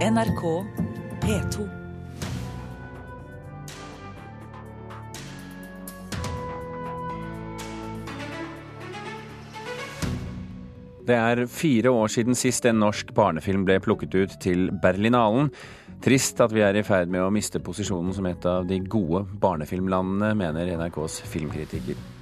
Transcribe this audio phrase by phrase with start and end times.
[0.00, 0.42] NRK
[1.20, 1.64] P2.
[11.04, 15.50] Det er fire år siden sist en norsk barnefilm ble plukket ut til Berlinalen.
[16.00, 19.26] Trist at vi er i ferd med å miste posisjonen som et av de gode
[19.44, 22.19] barnefilmlandene, mener NRKs filmkritiker.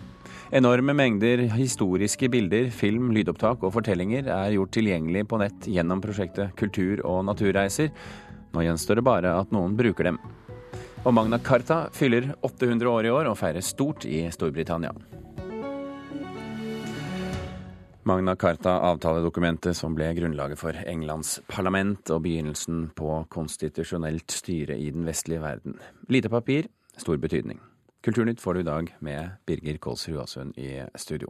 [0.49, 6.55] Enorme mengder historiske bilder, film, lydopptak og fortellinger er gjort tilgjengelig på nett gjennom prosjektet
[6.57, 7.91] Kultur- og naturreiser.
[8.57, 10.17] Nå gjenstår det bare at noen bruker dem.
[11.05, 14.95] Og Magna Carta fyller 800 år i år og feires stort i Storbritannia.
[18.09, 25.05] Magna Carta-avtaledokumentet som ble grunnlaget for Englands parlament og begynnelsen på konstitusjonelt styre i den
[25.05, 25.77] vestlige verden.
[26.09, 27.61] Lite papir, stor betydning.
[28.09, 31.29] Kulturnytt får du i dag med Birger Kolsrud Aasund i studio.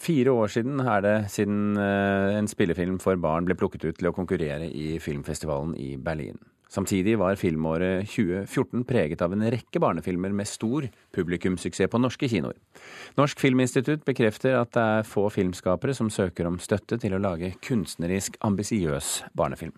[0.00, 4.08] Fire år siden er det siden eh, en spillefilm for barn ble plukket ut til
[4.08, 6.40] å konkurrere i filmfestivalen i Berlin.
[6.72, 12.56] Samtidig var filmåret 2014 preget av en rekke barnefilmer med stor publikumssuksess på norske kinoer.
[13.20, 17.52] Norsk Filminstitutt bekrefter at det er få filmskapere som søker om støtte til å lage
[17.60, 19.76] kunstnerisk ambisiøs barnefilm.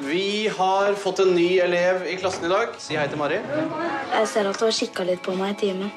[0.00, 2.72] Vi har fått en ny elev i klassen i dag.
[2.80, 3.36] Si hei til Mari.
[3.36, 5.90] Jeg ser at hun har kikka litt på meg i timen.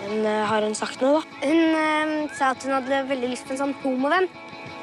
[0.00, 1.38] Men uh, har hun sagt noe, da?
[1.44, 4.26] Hun eh, sa at hun hadde veldig lyst på en sånn homovenn.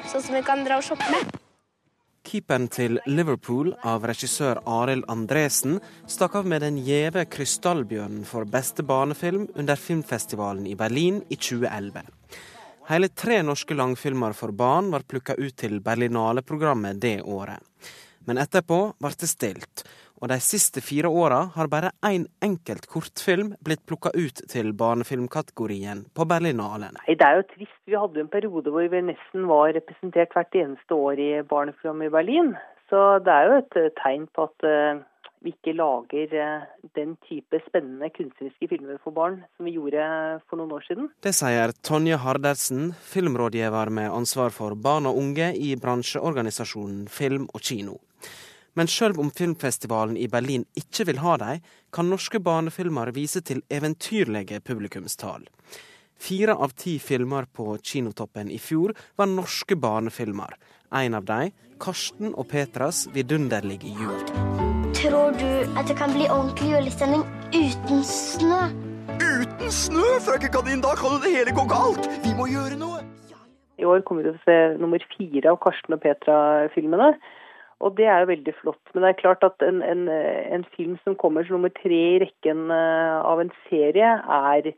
[0.08, 1.36] Sånn som vi kan dra og shoppe med.
[2.32, 8.86] Keeperen til Liverpool av regissør Arild Andresen stakk av med den gjeve Krystallbjørnen for beste
[8.88, 12.08] barnefilm under filmfestivalen i Berlin i 2011.
[12.88, 17.60] Hele tre norske langfilmer for barn var plukka ut til Berlinale-programmet det året.
[18.28, 19.84] Men etterpå ble det stilt,
[20.22, 26.06] og de siste fire åra har bare én enkelt kortfilm blitt plukka ut til barnefilmkategorien
[26.14, 27.00] på Berlinalen.
[27.08, 27.80] Det er jo trist.
[27.90, 32.06] Vi hadde jo en periode hvor vi nesten var representert hvert eneste år i barnefilm
[32.06, 32.54] i Berlin.
[32.92, 35.02] Så det er jo et eh, tegn på at uh,
[35.42, 36.66] vi ikke lager uh,
[36.98, 40.04] den type spennende kunstneriske filmer for barn som vi gjorde
[40.50, 41.10] for noen år siden.
[41.24, 47.66] Det sier Tonje Hardersen, filmrådgiver med ansvar for barn og unge i bransjeorganisasjonen Film og
[47.66, 47.98] Kino.
[48.78, 53.66] Men sjøl om filmfestivalen i Berlin ikke vil ha dem, kan norske barnefilmer vise til
[53.68, 55.44] eventyrlige publikumstall.
[56.22, 60.54] Fire av ti filmer på kinotoppen i fjor var norske barnefilmer.
[60.94, 61.52] En av dem,
[61.82, 64.61] Karsten og Petras vidunderlige jul.
[65.02, 67.24] Tror du at det kan bli ordentlig julestemning
[67.58, 68.60] uten snø?
[69.18, 70.84] Uten snø, frøken kanin!
[70.86, 72.06] Da kan jo det hele gå galt!
[72.22, 73.02] Vi må gjøre noe!
[73.82, 77.10] I år kommer vi til å se nummer fire av Karsten og Petra-filmene.
[77.82, 78.82] Og det er jo veldig flott.
[78.94, 80.06] Men det er klart at en, en,
[80.54, 84.70] en film som kommer som nummer tre i rekken eh, av en serie, er,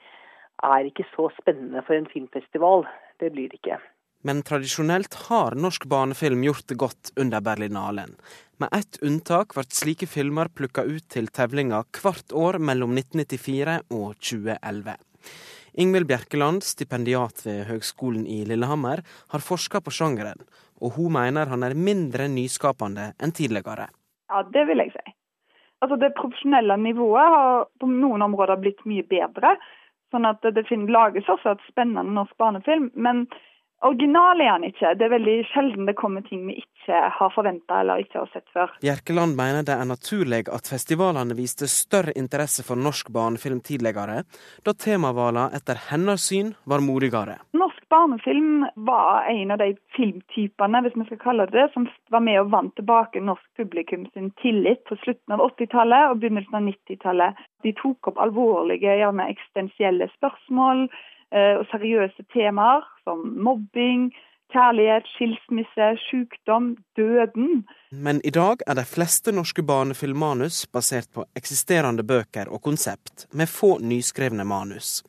[0.72, 2.88] er ikke så spennende for en filmfestival.
[3.20, 3.84] Det blir det ikke.
[4.24, 8.16] Men tradisjonelt har norsk barnefilm gjort det godt under Berlinalen.
[8.58, 14.14] Med ett unntak ble slike filmer plukka ut til tevlinga hvert år mellom 1994 og
[14.24, 14.96] 2011.
[15.84, 19.02] Ingvild Bjerkeland, stipendiat ved Høgskolen i Lillehammer,
[19.34, 20.46] har forska på sjangeren,
[20.80, 23.90] og hun mener han er mindre nyskapende enn tidligere.
[24.32, 25.16] Ja, det vil jeg si.
[25.84, 29.58] Altså Det profesjonelle nivået har på noen områder blitt mye bedre.
[30.14, 32.92] Sånn at det lages også et spennende norsk barnefilm.
[32.96, 33.26] Men
[33.84, 34.94] Original er han ikke.
[35.00, 38.46] Det er veldig sjelden det kommer ting vi ikke har forventa eller ikke har sett
[38.56, 38.72] før.
[38.84, 44.24] Bjerkeland mener det er naturlig at festivalene viste større interesse for norsk barnefilm tidligere,
[44.64, 47.40] da temavalene etter hennes syn var modigere.
[47.56, 52.24] Norsk barnefilm var en av de filmtypene hvis vi skal kalle det det, som var
[52.26, 56.68] med og vant tilbake norsk publikum sin tillit på slutten av 80-tallet og begynnelsen av
[56.68, 57.42] 90-tallet.
[57.64, 60.88] De tok opp alvorlige, gjerne eksistensielle spørsmål
[61.34, 64.12] og seriøse temaer som mobbing,
[64.54, 67.64] kjærlighet, skilsmisse, sykdom, døden.
[67.92, 73.50] Men i dag er de fleste norske barnefilmmanus basert på eksisterende bøker og konsept, med
[73.50, 75.02] få nyskrevne manus.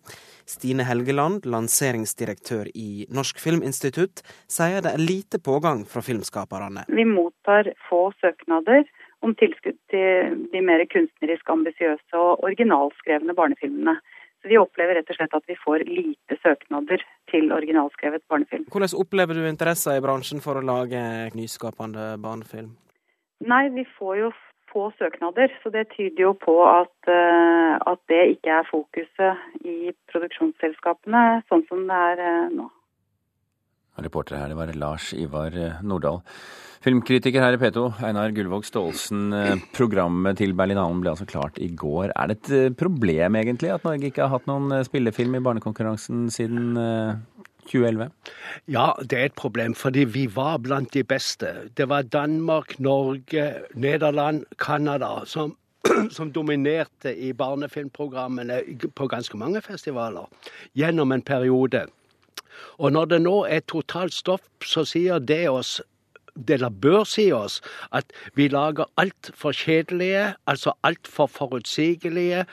[0.49, 6.85] Stine Helgeland, lanseringsdirektør i Norsk Filminstitutt, sier det er lite pågang fra filmskaperne.
[6.89, 8.85] Vi mottar få søknader
[9.25, 13.97] om tilskudd til de mer kunstnerisk ambisiøse og originalskrevne barnefilmene.
[14.45, 17.01] Så vi opplever rett og slett at vi får lite søknader
[17.33, 18.67] til originalskrevet barnefilm.
[18.69, 21.01] Hvordan opplever du interessa i bransjen for å lage
[21.33, 22.75] nyskapende barnefilm?
[23.49, 24.29] Nei, vi får jo
[24.69, 29.95] få søknader, så det tyder jo på at, uh, at det ikke er fokuset i
[30.13, 32.69] produksjonsselskapene sånn som det er uh, nå.
[34.03, 36.21] Reporter her, det var Lars Ivar eh, Nordahl.
[36.85, 39.29] Filmkritiker her i P2, Einar Gullvåg Staalesen.
[39.33, 42.11] Eh, programmet til Berlinalen ble altså klart i går.
[42.13, 46.27] Er det et eh, problem egentlig at Norge ikke har hatt noen spillefilm i barnekonkurransen
[46.35, 46.75] siden
[47.71, 48.11] 2011?
[48.67, 51.55] Ja, det er et problem, fordi vi var blant de beste.
[51.77, 55.57] Det var Danmark, Norge, Nederland, Canada som,
[56.17, 58.61] som dominerte i barnefilmprogrammene
[58.95, 60.27] på ganske mange festivaler
[60.75, 61.87] gjennom en periode.
[62.79, 65.81] Og når det nå er totalt stopp, så sier det oss
[66.35, 67.61] det bør si oss
[67.95, 72.45] at vi lager altfor kjedelige, altså altfor forutsigelige,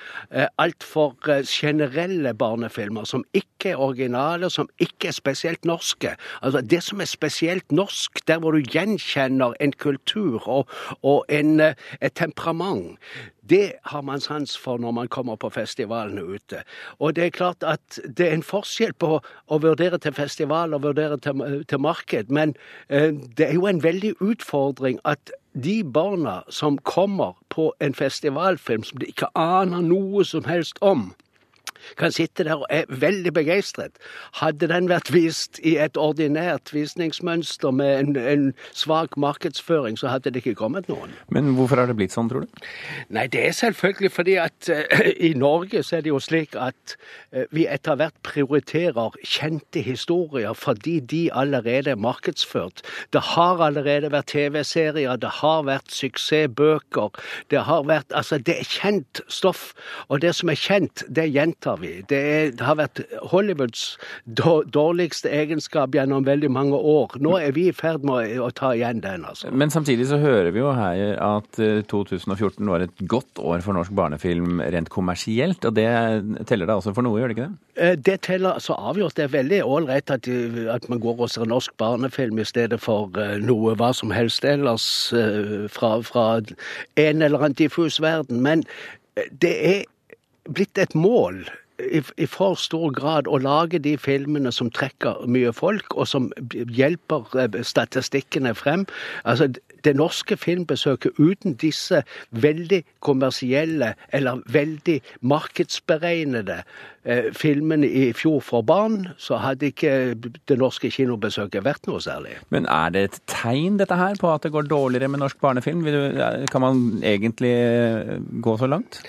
[0.58, 1.16] altfor
[1.46, 6.16] generelle barnefilmer som ikke er originale, som ikke er spesielt norske.
[6.42, 10.68] Altså Det som er spesielt norsk, der hvor du gjenkjenner en kultur og,
[11.02, 13.00] og en, et temperament,
[13.50, 16.64] det har man sans for når man kommer på festivalene ute.
[17.00, 20.84] Og det er klart at det er en forskjell på å vurdere til festival og
[20.84, 22.56] vurdere til, til marked, men
[22.90, 28.84] eh, det er jo en veldig utfordring at de barna som kommer på en festivalfilm
[28.84, 31.12] som de ikke aner noe som helst om,
[31.98, 34.00] kan sitte der og er veldig begeistret.
[34.40, 40.32] Hadde den vært vist i et ordinært visningsmønster med en, en svak markedsføring, så hadde
[40.32, 41.14] det ikke kommet noen.
[41.30, 42.66] Men hvorfor har det blitt sånn, tror du?
[43.14, 46.96] Nei, det er selvfølgelig fordi at uh, i Norge så er det jo slik at
[47.36, 52.84] uh, vi etter hvert prioriterer kjente historier fordi de allerede er markedsført.
[53.14, 57.12] Det har allerede vært TV-serier, det har vært suksessbøker,
[57.52, 59.72] det har vært Altså, det er kjent stoff.
[60.10, 61.94] Og det som er kjent, det gjentar vi.
[62.10, 63.02] Det, er, det har vært
[63.32, 67.18] Hollywoods dårligste egenskap gjennom veldig mange år.
[67.24, 69.26] Nå er vi i ferd med å, å ta igjen den.
[69.28, 69.52] altså.
[69.52, 71.60] Men samtidig så hører vi jo her at
[71.92, 75.66] 2014 var et godt år for norsk barnefilm rent kommersielt.
[75.68, 75.90] Og det
[76.50, 77.92] teller da også for noe, gjør det ikke det?
[78.06, 79.16] Det teller så avgjort.
[79.18, 80.28] Det er veldig ålreit at,
[80.76, 84.86] at, man går og ser norsk barnefilm i stedet for noe hva som helst ellers
[85.72, 88.42] fra, fra en eller annen diffus verden.
[88.44, 88.66] Men
[89.42, 89.84] det er
[90.50, 91.44] blitt et mål
[91.82, 96.30] i, i, for stor grad å lage de filmene som trekker mye folk, og som
[96.52, 98.86] hjelper statistikkene frem.
[99.26, 99.50] Altså,
[99.86, 106.62] det norske filmbesøket uten disse veldig kommersielle eller veldig markedsberegnede
[107.06, 110.14] eh, filmene i fjor for barn, så hadde ikke
[110.50, 112.38] det norske kinobesøket vært noe særlig.
[112.54, 115.84] Men er det et tegn dette her på at det går dårligere med norsk barnefilm?
[116.52, 117.54] Kan man egentlig
[118.44, 119.02] gå så langt?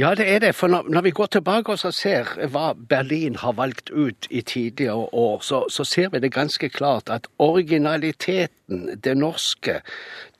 [0.00, 0.54] Ja, det er det.
[0.54, 5.08] For når, når vi går tilbake og ser hva Berlin har valgt ut i tidligere
[5.12, 9.80] år, så, så ser vi det ganske klart at originaliteten, det norske,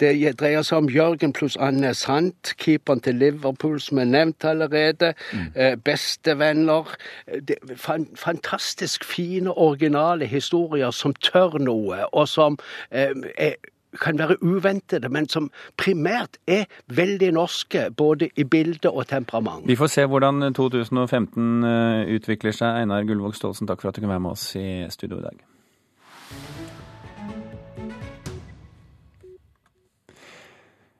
[0.00, 5.12] det dreier seg om Jørgen pluss Anne Sant, keeperen til Liverpool som er nevnt allerede.
[5.32, 5.82] Mm.
[5.84, 6.93] Bestevenner.
[7.48, 12.58] Det, fan, fantastisk fine, originale historier som tør noe, og som
[12.90, 13.54] eh, er
[14.00, 19.68] kan være uventede, men som primært er veldig norske, både i bilde og temperament.
[19.68, 21.64] Vi får se hvordan 2015
[22.16, 22.82] utvikler seg.
[22.82, 25.53] Einar Gullvåg Staalesen, takk for at du kunne være med oss i studio i dag.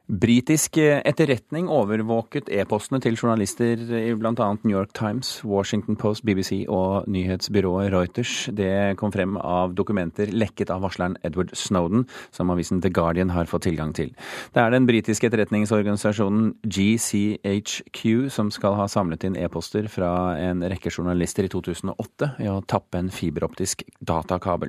[0.05, 4.49] Britisk etterretning overvåket e-postene til journalister i bl.a.
[4.61, 8.51] New York Times, Washington Post, BBC og nyhetsbyrået Reuters.
[8.53, 12.05] Det kom frem av dokumenter lekket av varsleren Edward Snowden,
[12.37, 14.13] som avisen The Guardian har fått tilgang til.
[14.53, 20.93] Det er den britiske etterretningsorganisasjonen GCHQ som skal ha samlet inn e-poster fra en rekke
[20.93, 24.69] journalister i 2008 ved å tappe en fiberoptisk datakabel.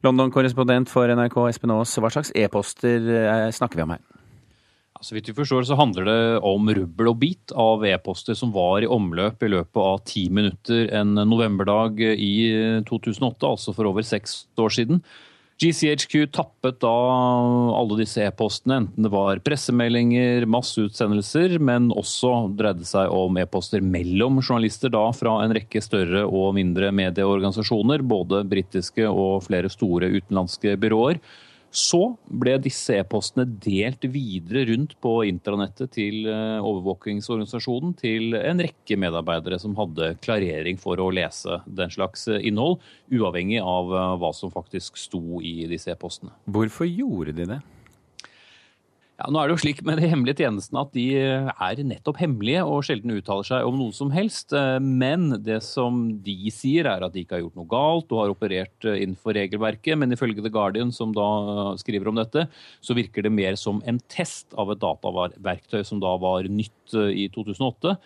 [0.00, 4.06] London-korrespondent for NRK Espen Aas, hva slags e-poster snakker vi om her?
[5.04, 8.84] Så vidt vi forstår så handler det om rubbel og bit av e-poster som var
[8.84, 12.34] i omløp i løpet av ti minutter en novemberdag i
[12.88, 15.02] 2008, altså for over seks år siden.
[15.56, 16.92] GCHQ tappet da
[17.78, 24.42] alle disse e-postene, enten det var pressemeldinger, masseutsendelser, men også dreide seg om e-poster mellom
[24.42, 30.76] journalister da fra en rekke større og mindre medieorganisasjoner, både britiske og flere store utenlandske
[30.82, 31.22] byråer.
[31.76, 32.00] Så
[32.32, 39.76] ble disse e-postene delt videre rundt på intranettet til overvåkingsorganisasjonen til en rekke medarbeidere som
[39.76, 42.80] hadde klarering for å lese den slags innhold,
[43.12, 43.92] uavhengig av
[44.22, 46.32] hva som faktisk sto i disse e-postene.
[46.48, 47.60] Hvorfor gjorde de det?
[49.16, 52.60] Ja, nå er det jo slik med de hemmelige tjenestene at de er nettopp hemmelige
[52.68, 54.52] og sjelden uttaler seg om noe som helst.
[54.84, 58.34] Men det som de sier, er at de ikke har gjort noe galt og har
[58.34, 59.96] operert innenfor regelverket.
[59.96, 61.30] Men ifølge The Guardian, som da
[61.80, 62.44] skriver om dette,
[62.84, 67.30] så virker det mer som en test av et dataverktøy som da var nytt i
[67.32, 67.96] 2008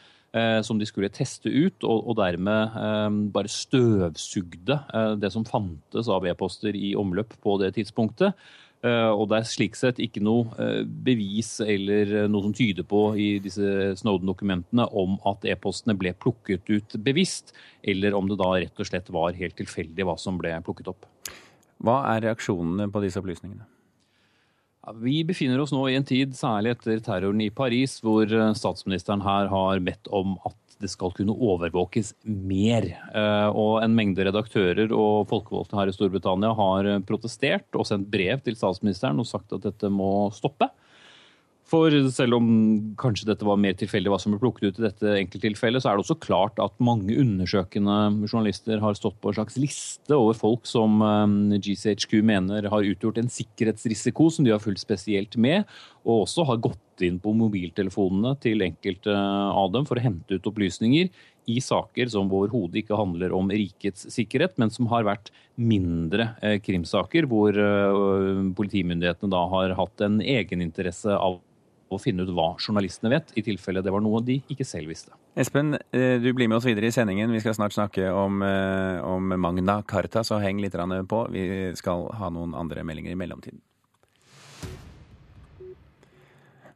[0.62, 4.76] som de skulle teste ut, og, dermed bare støvsugde
[5.18, 8.38] det som fantes av e-poster i omløp på det tidspunktet.
[8.80, 13.02] Eh, og det er slik sett ikke noe eh, bevis eller noe som tyder på
[13.20, 17.52] i disse Snowden-dokumentene om at e-postene ble plukket ut bevisst,
[17.84, 21.04] eller om det da rett og slett var helt tilfeldig hva som ble plukket opp.
[21.84, 23.68] Hva er reaksjonene på disse opplysningene?
[25.00, 28.24] Vi befinner oss nå i en tid, særlig etter terroren i Paris, hvor
[28.56, 32.86] statsministeren her har bedt om at det skal kunne overvåkes mer.
[33.14, 38.40] Eh, og en mengde redaktører og folkevalgte her i Storbritannia har protestert og sendt brev
[38.44, 40.70] til statsministeren og sagt at dette må stoppe.
[41.70, 42.46] For selv om
[42.98, 45.98] kanskje dette var mer tilfeldig hva som ble plukket ut i dette enkelttilfellet, så er
[45.98, 50.66] det også klart at mange undersøkende journalister har stått på en slags liste over folk
[50.66, 55.68] som eh, GCHQ mener har utgjort en sikkerhetsrisiko som de har fulgt spesielt med,
[56.02, 60.48] og også har gått inn på mobiltelefonene til enkelte av dem for å hente ut
[60.50, 61.12] opplysninger
[61.50, 66.58] i saker som overhodet ikke handler om rikets sikkerhet, men som har vært mindre eh,
[66.62, 71.38] krimsaker, hvor eh, politimyndighetene da har hatt en egeninteresse av
[71.90, 75.14] å finne ut hva journalistene vet, i tilfelle det var noe de ikke selv visste.
[75.38, 77.32] Espen, eh, du blir med oss videre i sendingen.
[77.34, 81.30] Vi skal snart snakke om, eh, om Magna Carta, så heng litt på.
[81.30, 83.60] Vi skal ha noen andre meldinger i mellomtiden.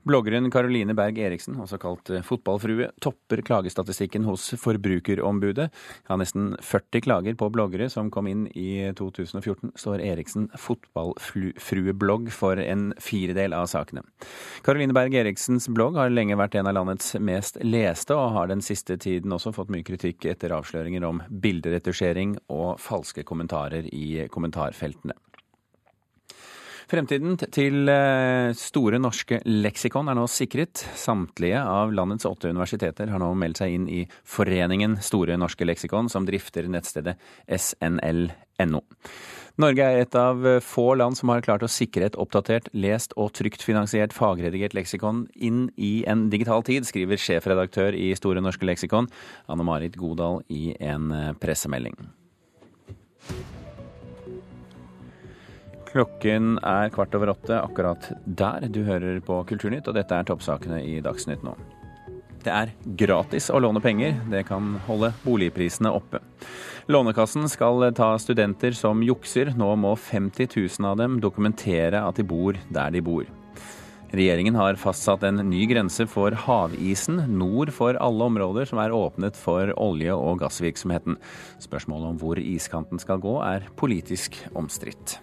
[0.04, 5.70] Bloggeren Caroline Berg Eriksen, også kalt eh, Fotballfrue, topper klagestatistikken hos Forbrukerombudet.
[6.12, 12.60] Av nesten 40 klager på bloggere som kom inn i 2014, står Eriksen Fotballfrueblogg for
[12.60, 14.04] en firedel av sakene.
[14.66, 18.64] Caroline Berg Eriksens blogg har lenge vært en av landets mest leste, og har den
[18.64, 25.16] siste tiden også fått mye kritikk etter avsløringer om bilderetusjering og falske kommentarer i kommentarfeltene.
[26.90, 30.82] Fremtiden til eh, Store norske leksikon er nå sikret.
[30.98, 36.10] Samtlige av landets åtte universiteter har nå meldt seg inn i Foreningen Store norske leksikon,
[36.12, 37.16] som drifter nettstedet
[37.48, 38.82] snl.no.
[39.62, 43.30] Norge er et av få land som har klart å sikre et oppdatert, lest og
[43.38, 49.08] trygt finansiert fagredigert leksikon inn i en digital tid, skriver sjefredaktør i Store norske leksikon,
[49.46, 51.96] Anne Marit Godal, i en eh, pressemelding.
[55.94, 58.64] Klokken er kvart over åtte akkurat der.
[58.66, 61.52] Du hører på Kulturnytt, og dette er toppsakene i Dagsnytt nå.
[62.42, 64.16] Det er gratis å låne penger.
[64.26, 66.18] Det kan holde boligprisene oppe.
[66.90, 69.52] Lånekassen skal ta studenter som jukser.
[69.54, 73.30] Nå må 50 000 av dem dokumentere at de bor der de bor.
[74.14, 79.38] Regjeringen har fastsatt en ny grense for havisen nord for alle områder som er åpnet
[79.38, 81.20] for olje- og gassvirksomheten.
[81.62, 85.20] Spørsmålet om hvor iskanten skal gå er politisk omstridt.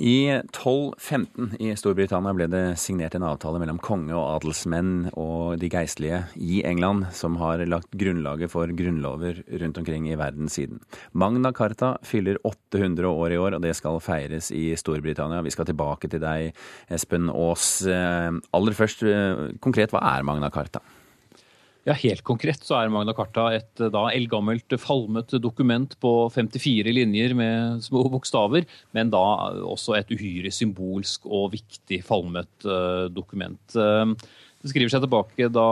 [0.00, 5.68] I 1215 i Storbritannia ble det signert en avtale mellom konge og adelsmenn og de
[5.68, 10.80] geistlige i England, som har lagt grunnlaget for grunnlover rundt omkring i verden siden.
[11.12, 15.42] Magna Carta fyller 800 år i år, og det skal feires i Storbritannia.
[15.44, 16.56] Vi skal tilbake til deg,
[16.88, 17.68] Espen Aas.
[17.84, 20.80] Eh, aller først, eh, konkret, hva er Magna Carta?
[21.90, 27.34] Ja, Helt konkret så er Magna Carta et da eldgammelt falmet dokument på 54 linjer
[27.34, 29.22] med små bokstaver, men da
[29.66, 33.74] også et uhyre symbolsk og viktig falmet uh, dokument.
[33.74, 34.14] Uh,
[34.60, 35.66] det skriver seg tilbake da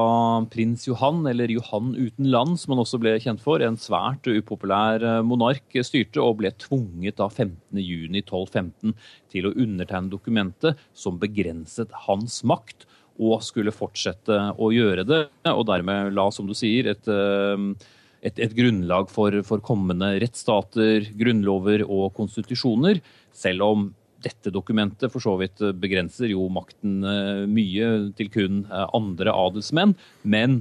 [0.49, 5.05] prins Johan, eller Johan uten land, som han også ble kjent for, en svært upopulær
[5.05, 8.97] eh, monark, styrte og ble tvunget da 15.6.1215
[9.29, 15.67] til å undertegne dokumentet som begrenset hans makt og skulle fortsette å gjøre det, og
[15.69, 21.85] dermed la, som du sier, et, eh, et, et grunnlag for, for, kommende rettsstater, grunnlover
[21.87, 23.03] og konstitusjoner,
[23.35, 28.87] selv om dette dokumentet for så vidt begrenser jo makten eh, mye til kun eh,
[28.95, 30.61] andre adelsmenn, men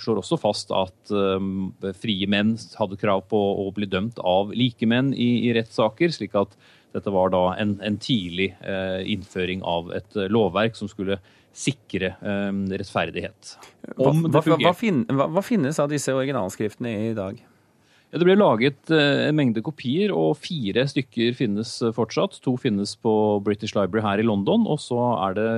[0.00, 1.12] slår også fast at
[2.00, 6.56] frie menn hadde krav på å bli dømt av likemenn i, i rettssaker, slik at
[6.96, 8.54] dette var da en, en tidlig
[9.04, 11.18] innføring av et lovverk som skulle
[11.56, 13.56] sikre um, rettferdighet.
[13.96, 17.38] Om hva, hva, hva, hva, finnes av disse originalskriftene i dag?
[18.12, 22.38] Ja, det ble laget uh, en mengde kopier, og fire stykker finnes uh, fortsatt.
[22.44, 23.14] To finnes på
[23.46, 25.48] British Library her i London, og så er det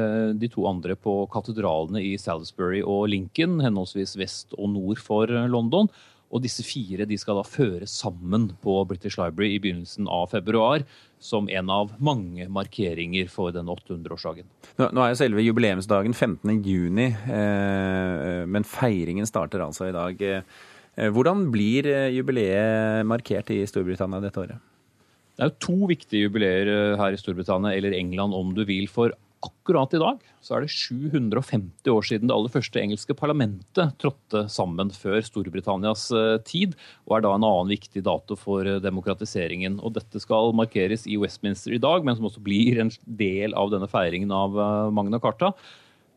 [0.44, 5.44] de to andre på katedralene i Salisbury og Lincoln, henholdsvis vest og nord for uh,
[5.50, 5.90] London.
[6.28, 10.84] Og disse fire de skal da føres sammen på British Library i begynnelsen av februar
[11.18, 14.46] som en av mange markeringer for den 800-årsdagen.
[14.78, 16.60] Nå, er jo selve jubileumsdagen 15.
[16.66, 20.20] juni, eh, men feiringen starter altså i dag.
[20.22, 24.68] Eh, hvordan blir eh, jubileet markert i Storbritannia dette året?
[25.38, 28.88] Det er jo to viktige jubileer eh, her i Storbritannia, eller England om du vil.
[28.90, 33.94] For akkurat i dag så er det 750 år siden det aller første engelske parlamentet
[34.00, 36.76] trådte sammen før Storbritannias eh, tid,
[37.06, 39.78] og er da en annen viktig dato for eh, demokratiseringen.
[39.84, 43.74] Og dette skal markeres i Westminster i dag, men som også blir en del av
[43.74, 45.52] denne feiringen av eh, Magna Carta.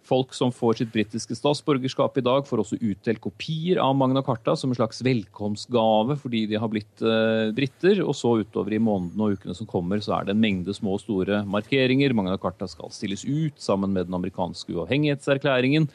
[0.07, 4.55] Folk som får sitt britiske statsborgerskap i dag, får også utdelt kopier av Magna Carta
[4.57, 8.01] som en slags velkomstgave fordi de har blitt eh, briter.
[8.03, 10.97] Og så utover i månedene og ukene som kommer, så er det en mengde små
[10.97, 12.15] og store markeringer.
[12.17, 15.87] Magna Carta skal stilles ut sammen med den amerikanske uavhengighetserklæringen.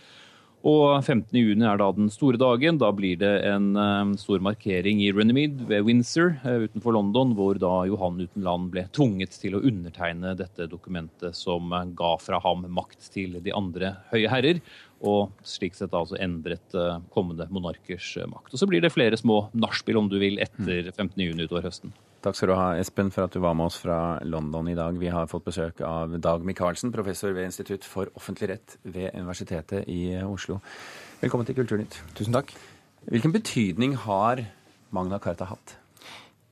[0.66, 2.78] Og 15.6 er da den store dagen.
[2.80, 7.60] Da blir det en uh, stor markering i Runnymede ved Windsor uh, utenfor London, hvor
[7.60, 12.40] da Johan uten land ble tvunget til å undertegne dette dokumentet som uh, ga fra
[12.42, 14.62] ham makt til de andre høye herrer.
[15.06, 16.72] Og slik sett altså endret
[17.12, 18.54] kommende monarkers makt.
[18.54, 21.92] Og så blir det flere små nachspiel, om du vil, etter 15.6 utover høsten.
[22.24, 24.96] Takk skal du ha, Espen, for at du var med oss fra London i dag.
[24.98, 29.84] Vi har fått besøk av Dag Michaelsen, professor ved Institutt for offentlig rett ved Universitetet
[29.92, 30.58] i Oslo.
[31.20, 31.98] Velkommen til Kulturnytt.
[32.16, 32.54] Tusen takk.
[33.06, 34.42] Hvilken betydning har
[34.96, 35.76] Magna Carta hatt?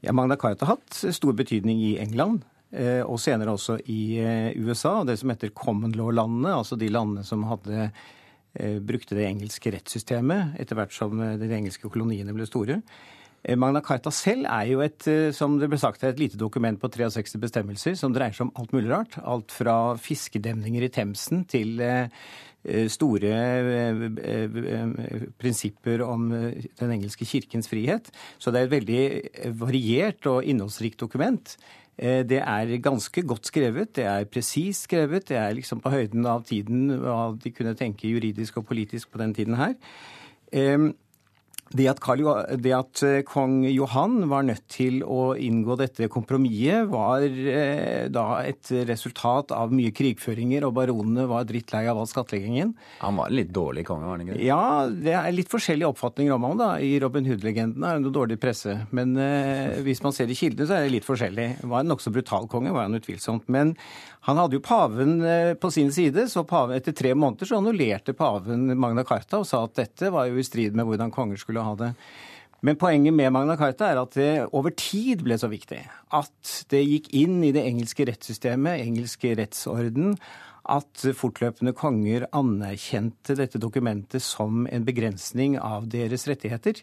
[0.05, 2.45] Ja, Magna Carta har hatt stor betydning i England.
[2.75, 7.23] Eh, og senere også i USA, USA, det som heter common law-landene, altså de landene
[7.27, 12.81] som hadde eh, brukte det engelske rettssystemet etter hvert som de engelske koloniene ble store.
[13.45, 16.81] Eh, Magna Carta selv er jo et eh, som det ble sagt et lite dokument
[16.81, 19.19] på 63 bestemmelser som dreier seg om alt mulig rart.
[19.21, 22.09] Alt fra fiskedemninger i Themsen til eh,
[22.89, 23.31] store
[25.37, 28.09] prinsipper om den engelske kirkens frihet.
[28.41, 29.03] Så det er et veldig
[29.61, 31.53] variert og innholdsrikt dokument.
[32.01, 36.49] Det er ganske godt skrevet, det er presist skrevet, det er liksom på høyden av
[36.49, 39.77] tiden hva de kunne tenke juridisk og politisk på den tiden her.
[41.73, 42.21] Det at, Karl,
[42.61, 48.27] det at, eh, kong Johan var nødt til å inngå dette kompromisset, var eh, da
[48.45, 52.75] et resultat av mye krigføringer, og baronene var drittlei av all skattleggingen.
[53.01, 54.47] Han var en litt dårlig konge, var han ikke det?
[54.47, 56.57] Ja, det er litt forskjellige oppfatninger om ham.
[56.61, 56.71] da.
[56.79, 58.77] I Robin Hood-legenden er det noe dårlig presse.
[58.95, 61.49] Men eh, hvis man ser i kildene, så er det litt forskjellig.
[61.65, 63.49] Var en nokså brutal konge, var han utvilsomt.
[63.49, 63.75] Men
[64.25, 68.15] han hadde jo paven eh, på sin side, så paven, etter tre måneder så annullerte
[68.17, 71.54] paven Magna Carta og sa at dette var jo i strid med hvordan konger skulle
[71.63, 71.93] ha det.
[72.65, 75.83] Men poenget med Magna Carta er at det over tid ble så viktig.
[76.17, 80.17] At det gikk inn i det engelske rettssystemet, engelske rettsorden,
[80.65, 86.81] at fortløpende konger anerkjente dette dokumentet som en begrensning av deres rettigheter.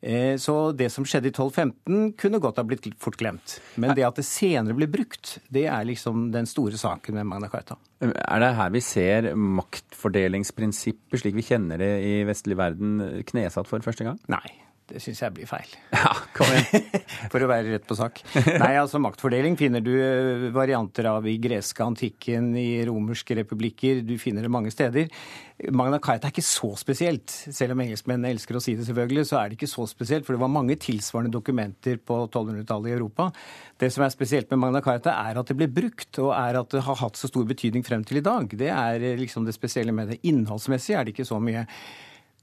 [0.00, 3.58] Eh, så det som skjedde i 1215 kunne godt ha blitt fort glemt.
[3.80, 7.50] Men det at det senere ble brukt, det er liksom den store saken med Magna
[7.52, 7.76] Carta.
[8.00, 13.84] Er det her vi ser maktfordelingsprinsippet slik vi kjenner det i vestlig verden knesatt for
[13.84, 14.20] første gang?
[14.32, 14.46] Nei.
[14.90, 15.76] Det syns jeg blir feil.
[16.00, 16.86] Ja, kom igjen.
[17.32, 18.22] For å være rett på sak.
[18.34, 24.00] Nei, altså maktfordeling finner du eh, varianter av i greske antikken, i romerske republikker.
[24.06, 25.10] Du finner det mange steder.
[25.76, 27.28] Magna Carta er ikke så spesielt.
[27.28, 30.26] Selv om engelskmennene elsker å si det, selvfølgelig, så er det ikke så spesielt.
[30.26, 33.28] For det var mange tilsvarende dokumenter på 1200-tallet i Europa.
[33.80, 36.72] Det som er spesielt med Magna Carta, er at det ble brukt, og er at
[36.72, 38.48] det har hatt så stor betydning frem til i dag.
[38.56, 40.22] Det er eh, liksom det spesielle med det.
[40.30, 41.66] Innholdsmessig er det ikke så mye.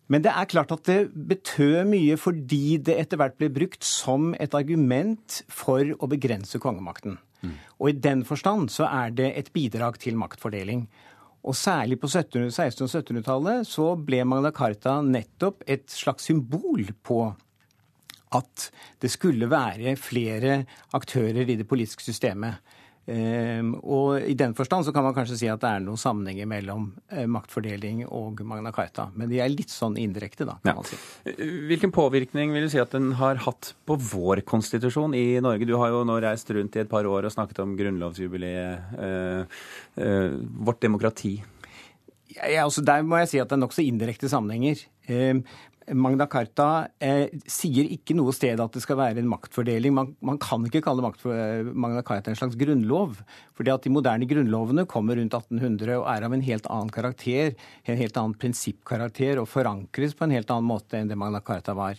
[0.07, 4.31] Men det er klart at det betød mye fordi det etter hvert ble brukt som
[4.39, 7.17] et argument for å begrense kongemakten.
[7.43, 7.57] Mm.
[7.77, 10.87] Og i den forstand så er det et bidrag til maktfordeling.
[11.47, 17.21] Og særlig på 1600- og 1700-tallet så ble Magna Carta nettopp et slags symbol på
[18.35, 20.63] at det skulle være flere
[20.97, 22.59] aktører i det politiske systemet.
[23.07, 26.47] Ehm, og I den forstand så kan man kanskje si at det er noen sammenhenger
[26.49, 29.07] mellom eh, maktfordeling og Magna Carta.
[29.15, 30.57] Men de er litt sånn indirekte, da.
[30.59, 30.75] kan ja.
[30.81, 30.99] man si.
[31.69, 35.69] Hvilken påvirkning vil du si at den har hatt på vår konstitusjon i Norge?
[35.69, 39.61] Du har jo nå reist rundt i et par år og snakket om grunnlovsjubileet, øh,
[40.03, 40.35] øh,
[40.67, 41.37] vårt demokrati.
[42.37, 44.83] Ja, altså Der må jeg si at det er nokså indirekte sammenhenger.
[45.95, 49.93] Magna Carta eh, sier ikke noe sted at det skal være en maktfordeling.
[49.95, 53.21] Man, man kan ikke kalle eh, Magna Carta en slags grunnlov.
[53.55, 57.55] fordi at de moderne grunnlovene kommer rundt 1800 og er av en helt annen karakter,
[57.87, 61.73] en helt annen prinsippkarakter og forankres på en helt annen måte enn det Magna Carta
[61.77, 61.95] var.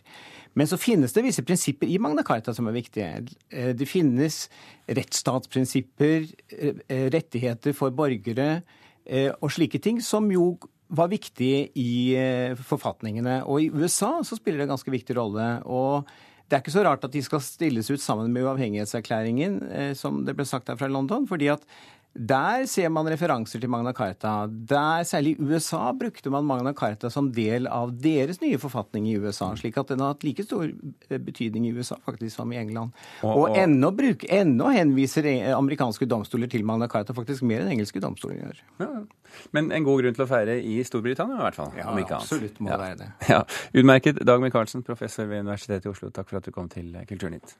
[0.53, 3.24] Men så finnes det visse prinsipper i Magna Carta som er viktige.
[3.48, 4.46] Eh, det finnes
[4.85, 8.62] rettsstatsprinsipper, eh, rettigheter for borgere
[9.40, 13.42] og slike ting som jo var viktig i eh, forfatningene.
[13.44, 15.51] Og i USA så spiller det en ganske viktig rolle.
[15.64, 16.09] og
[16.48, 20.22] det er ikke så rart at de skal stilles ut sammen med uavhengighetserklæringen, eh, som
[20.24, 21.27] det ble sagt her fra London.
[21.29, 21.64] fordi at
[22.18, 24.47] Der ser man referanser til Magna Carta.
[24.49, 29.14] Der, særlig i USA, brukte man Magna Carta som del av deres nye forfatning i
[29.23, 29.53] USA.
[29.55, 32.90] Slik at den har hatt like stor eh, betydning i USA faktisk som i England.
[33.23, 37.61] Og- Og, og- ennå, bruk, ennå henviser eh, amerikanske domstoler til Magna Carta faktisk mer
[37.61, 38.64] enn engelske domstoler gjør.
[38.81, 38.90] Ja.
[39.53, 41.73] Men en god grunn til å feire i Storbritannia, i hvert fall.
[41.77, 42.79] Ja, absolutt må ja.
[42.79, 43.12] være det.
[43.29, 43.44] Ja.
[43.75, 44.25] Utmerket.
[44.27, 47.55] Dag Michaelsen, professor ved Universitetet i Oslo, takk for at du kom til Kulturnytt.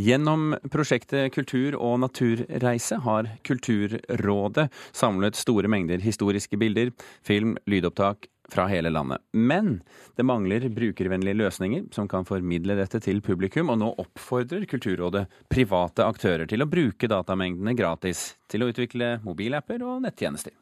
[0.00, 6.92] Gjennom prosjektet Kultur og naturreise har Kulturrådet samlet store mengder historiske bilder,
[7.26, 9.20] film, lydopptak fra hele landet.
[9.36, 9.82] Men
[10.16, 16.08] det mangler brukervennlige løsninger som kan formidle dette til publikum, og nå oppfordrer Kulturrådet private
[16.08, 20.56] aktører til å bruke datamengdene gratis til å utvikle mobilapper og nettjenester.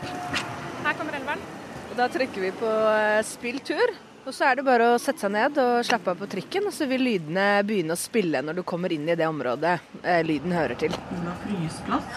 [0.00, 1.44] Her kommer elveren.
[1.92, 3.92] Og da trykker vi på eh, spill tur.
[4.24, 6.72] Og så er det bare å sette seg ned og slappe av på trikken, og
[6.72, 10.54] så vil lydene begynne å spille når du kommer inn i det området eh, lyden
[10.56, 10.96] hører til.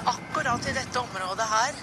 [0.08, 1.74] Akkurat i dette området her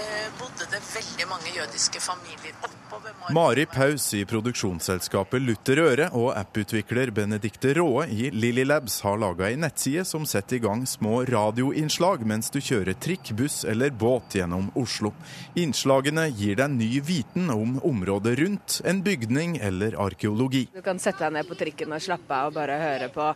[0.00, 6.08] eh, bodde det veldig mange jødiske familier oppover Mar Mari Paus i produksjonsselskapet Luther Øre
[6.16, 10.86] og apputvikler Benedikte Råe i Lilly Labs har laga ei nettside som setter i gang
[10.88, 15.12] små radioinnslag mens du kjører trikk, buss eller båt gjennom Oslo.
[15.58, 20.66] Innslagene gir deg ny viten om området rundt, en bygning eller arkeologi.
[20.74, 23.30] Du kan sette deg ned på trikken og slappe av og bare høre på,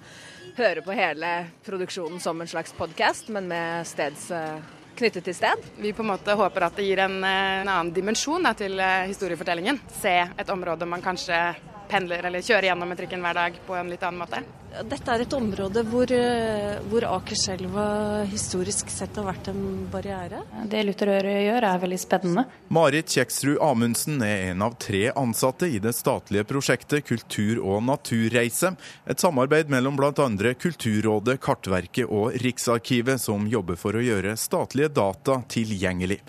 [0.58, 1.32] høre på hele
[1.66, 5.66] produksjonen som en slags podkast, men med steds eh, knyttet til sted.
[5.80, 8.78] Vi på en måte håper at det gir en, eh, en annen dimensjon da, til
[8.80, 9.80] eh, historiefortellingen.
[10.00, 11.38] Se et område man kanskje
[11.90, 14.42] pendler eller kjører gjennom med trikken hver dag på en litt annen måte.
[14.86, 20.44] Dette er et område hvor, eh, hvor Akerselva historisk sett har vært en barriere.
[20.70, 22.44] Det Luther Øre gjør er veldig spennende.
[22.70, 28.76] Marit Kjeksrud Amundsen er en av tre ansatte i det statlige prosjektet Kultur og naturreise.
[29.10, 30.54] Et samarbeid mellom bl.a.
[30.54, 36.20] Kulturrådet, Kartverket og Riksarkivet, som jobber for å gjøre statlige data tilgjengelig.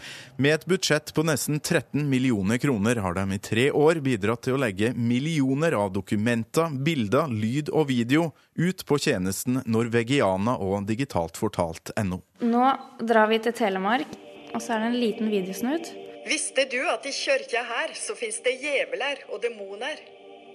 [0.41, 4.57] Med et budsjett på nesten 13 millioner kroner har de i tre år bidratt til
[4.57, 12.21] å legge millioner av dokumenter, bilder, lyd og video ut på tjenesten Norvegiana og digitaltfortalt.no.
[12.41, 12.69] Nå
[13.03, 14.07] drar vi til Telemark,
[14.53, 15.91] og så er det en liten videosnutt.
[16.27, 19.99] Visste du at i kyrkja her så fins det djevler og demoner?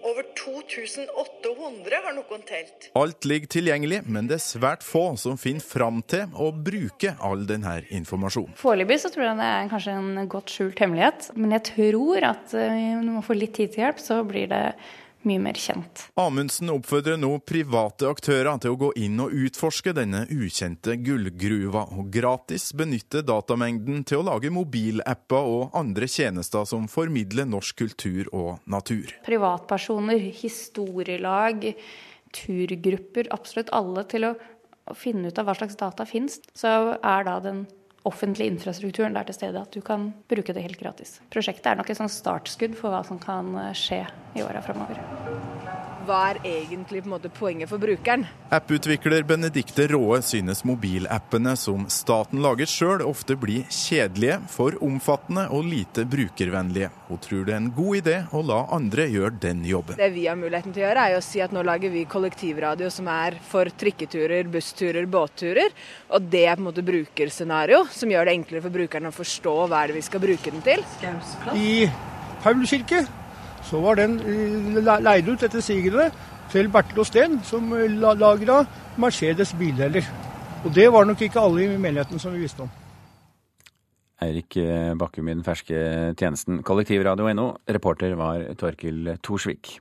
[0.06, 2.90] Over 2800 har noen telt.
[2.94, 7.42] Alt ligger tilgjengelig, men det er svært få som finner fram til å bruke all
[7.48, 8.54] denne informasjonen.
[8.60, 12.54] Foreløpig så tror jeg det er kanskje en godt skjult hemmelighet, men jeg tror at
[12.54, 14.62] eh, når man får litt tid til hjelp, så blir det
[15.28, 16.06] mye mer kjent.
[16.20, 22.10] Amundsen oppfordrer nå private aktører til å gå inn og utforske denne ukjente gullgruva, og
[22.14, 28.60] gratis benytte datamengden til å lage mobilapper og andre tjenester som formidler norsk kultur og
[28.70, 29.12] natur.
[29.26, 31.72] Privatpersoner, historielag,
[32.36, 34.36] turgrupper, absolutt alle til å
[34.94, 37.66] finne ut av hva slags data finnes, så er da den
[38.06, 41.18] offentlige infrastrukturen der til stede at du kan bruke det helt gratis.
[41.32, 44.04] Prosjektet er nok et sånn startskudd for hva som kan eh, skje
[44.36, 45.95] i åra framover.
[46.06, 48.22] Hva er egentlig på en måte poenget for brukeren?
[48.54, 55.66] Apputvikler Benedikte Råe synes mobilappene som staten lager sjøl, ofte blir kjedelige, for omfattende og
[55.66, 56.92] lite brukervennlige.
[57.08, 59.98] Hun tror det er en god idé å la andre gjøre den jobben.
[59.98, 62.92] Det vi har muligheten til å gjøre, er å si at nå lager vi kollektivradio
[62.94, 65.74] som er for trikketurer, bussturer, båtturer.
[66.14, 69.60] Og det er på en måte brukerscenario, som gjør det enklere for brukeren å forstå
[69.66, 70.86] hva er det vi skal bruke den til.
[71.58, 71.88] I
[72.46, 73.08] Paul kirke
[73.66, 76.10] så var den eh, leid ut etter sigende
[76.52, 78.62] til Bertel og Steen, som eh, lagra
[79.00, 80.06] Mercedes bildeler.
[80.64, 82.70] Og det var nok ikke alle i menigheten som vi visste om.
[84.22, 87.50] Eirik eh, Bakkum i den ferske tjenesten kollektivradio.no.
[87.68, 89.76] Reporter var Torkil Thorsvik.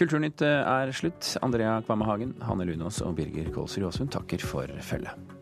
[0.00, 1.36] Kulturnytt er slutt.
[1.44, 5.41] Andrea Kvamme Hagen, Hanne Lunås og Birger Kålsrud Aasund takker for følget.